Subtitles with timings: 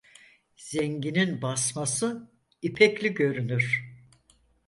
[0.57, 3.91] Zenginin basması ipekli görünür.